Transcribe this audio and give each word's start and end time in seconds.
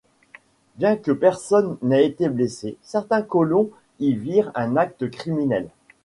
Bien 0.77 0.95
que 0.97 1.11
personne 1.11 1.77
n'ait 1.83 2.07
été 2.07 2.27
blessé, 2.27 2.75
certains 2.81 3.21
colons 3.21 3.69
y 3.99 4.15
virent 4.15 4.49
un 4.55 4.75
acte 4.75 5.11
criminel. 5.11 5.69